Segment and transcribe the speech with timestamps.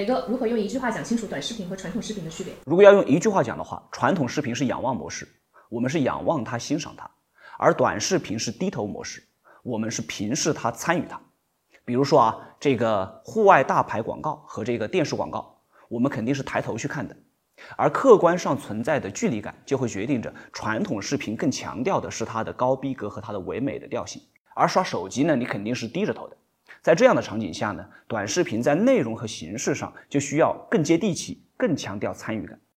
[0.00, 2.54] 磊哥，如何用一句话讲清楚短视频和传统视频的区别？
[2.64, 5.28] 如果要用一句话讲的话，传统视频是仰望模式，
[5.68, 7.04] 我们是仰望它、欣赏它；
[7.58, 9.22] 而短视频是低头模式，
[9.62, 11.20] 我们是平视它、参与它。
[11.84, 15.54] 比如说啊，这个户外大牌广告和这个电视广告，
[15.90, 17.14] 我们肯定是抬头去看的，
[17.76, 24.22] 而客观上存在的距离感就会决定着传统视频更强调的是它的高逼格和它的唯美的调性，
[24.54, 26.36] 而刷手机呢，你肯定是低着头的。
[26.82, 32.60] 在这样的场景下呢，短视频在内容和形式上就需要更接地气，更强调参与感。